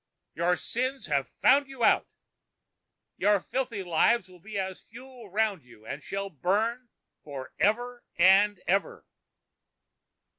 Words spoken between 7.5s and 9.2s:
ever and ever."